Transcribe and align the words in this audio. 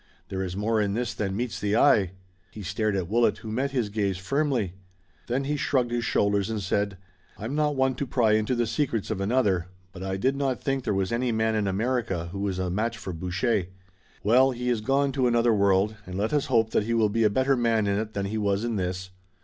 There 0.29 0.41
is 0.41 0.55
more 0.57 0.81
in 0.81 0.95
this 0.95 1.13
than 1.13 1.35
meets 1.37 1.59
the 1.59 1.75
eye!" 1.75 2.13
He 2.49 2.63
stared 2.63 2.95
at 2.95 3.07
Willet, 3.07 3.37
who 3.37 3.51
met 3.51 3.69
his 3.69 3.89
gaze 3.89 4.17
firmly. 4.17 4.73
Then 5.27 5.43
he 5.43 5.55
shrugged 5.55 5.91
his 5.91 6.05
shoulders 6.05 6.49
and 6.49 6.59
said: 6.59 6.97
"I'm 7.37 7.53
not 7.53 7.75
one 7.75 7.93
to 7.97 8.07
pry 8.07 8.31
into 8.31 8.55
the 8.55 8.65
secrets 8.65 9.11
of 9.11 9.21
another, 9.21 9.67
but 9.91 10.01
I 10.01 10.17
did 10.17 10.35
not 10.35 10.59
think 10.59 10.85
there 10.85 10.95
was 10.95 11.11
any 11.11 11.31
man 11.31 11.53
in 11.53 11.67
America 11.67 12.29
who 12.31 12.39
was 12.39 12.57
a 12.57 12.71
match 12.71 12.97
for 12.97 13.13
Boucher. 13.13 13.67
Well, 14.23 14.49
he 14.49 14.69
is 14.71 14.81
gone 14.81 15.11
to 15.11 15.27
another 15.27 15.53
world, 15.53 15.95
and 16.07 16.17
let 16.17 16.33
us 16.33 16.47
hope 16.47 16.71
that 16.71 16.85
he 16.85 16.95
will 16.95 17.09
be 17.09 17.23
a 17.23 17.29
better 17.29 17.55
man 17.55 17.85
in 17.85 17.99
it 17.99 18.13
than 18.15 18.25
he 18.25 18.39
was 18.39 18.63
in 18.63 18.77
this. 18.77 19.11